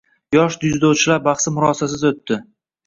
Yosh 0.35 0.57
dzyudochilar 0.63 1.21
bahsi 1.29 1.57
murosasiz 1.59 2.11
o‘tdi 2.13 2.45